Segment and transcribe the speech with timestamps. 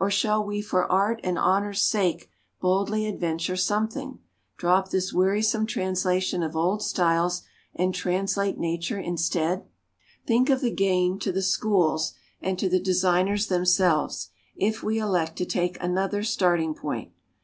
[0.00, 2.28] Or shall we for art and honour's sake
[2.60, 4.18] boldly adventure something
[4.56, 7.42] drop this wearisome translation of old styles
[7.76, 9.68] and translate Nature instead?
[10.26, 15.36] Think of the gain to the "Schools," and to the designers themselves, if we elect
[15.36, 17.12] to take another starting point!